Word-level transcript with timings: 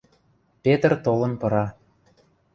Петр 0.63 0.91
толын 1.05 1.33
пыра. 1.41 1.65